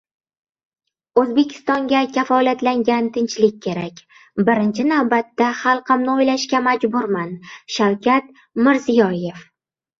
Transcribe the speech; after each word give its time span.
O‘zbekistonga 1.23 1.99
kafolatlangan 2.15 3.11
tinchlik 3.19 3.59
kerak, 3.67 4.01
birinchi 4.49 4.87
navbatda 4.89 5.53
xalqimni 5.61 6.13
o‘ylashga 6.17 6.65
majburman– 6.71 7.39
Shavkat 7.79 8.37
Mirziyoyev 8.67 9.49